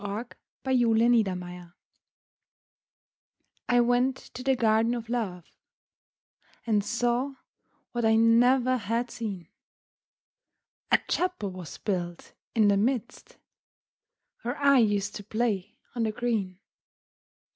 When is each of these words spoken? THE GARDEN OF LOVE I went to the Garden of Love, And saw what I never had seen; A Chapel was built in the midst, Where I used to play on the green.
THE 0.01 0.35
GARDEN 0.63 1.27
OF 1.27 1.37
LOVE 1.37 1.73
I 3.69 3.79
went 3.81 4.15
to 4.33 4.41
the 4.41 4.55
Garden 4.55 4.95
of 4.95 5.09
Love, 5.09 5.45
And 6.65 6.83
saw 6.83 7.35
what 7.91 8.03
I 8.03 8.15
never 8.15 8.77
had 8.77 9.11
seen; 9.11 9.49
A 10.91 10.97
Chapel 11.07 11.51
was 11.51 11.77
built 11.77 12.33
in 12.55 12.67
the 12.67 12.77
midst, 12.77 13.37
Where 14.41 14.57
I 14.57 14.79
used 14.79 15.15
to 15.17 15.23
play 15.23 15.77
on 15.93 16.01
the 16.01 16.11
green. 16.11 16.57